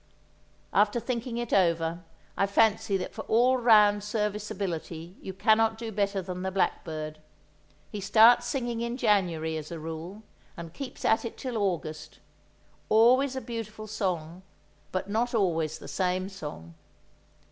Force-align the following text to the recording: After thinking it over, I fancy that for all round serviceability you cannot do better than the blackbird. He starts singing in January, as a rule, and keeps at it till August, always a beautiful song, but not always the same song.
After 0.73 0.99
thinking 0.99 1.37
it 1.37 1.53
over, 1.53 2.03
I 2.35 2.47
fancy 2.47 2.97
that 2.97 3.13
for 3.13 3.21
all 3.25 3.57
round 3.57 4.03
serviceability 4.03 5.15
you 5.21 5.31
cannot 5.31 5.77
do 5.77 5.91
better 5.91 6.23
than 6.23 6.41
the 6.41 6.49
blackbird. 6.49 7.19
He 7.91 8.01
starts 8.01 8.47
singing 8.47 8.81
in 8.81 8.97
January, 8.97 9.57
as 9.57 9.71
a 9.71 9.77
rule, 9.77 10.23
and 10.57 10.73
keeps 10.73 11.05
at 11.05 11.23
it 11.23 11.37
till 11.37 11.55
August, 11.55 12.17
always 12.89 13.35
a 13.35 13.41
beautiful 13.41 13.85
song, 13.85 14.41
but 14.91 15.07
not 15.07 15.35
always 15.35 15.77
the 15.77 15.87
same 15.87 16.29
song. 16.29 16.73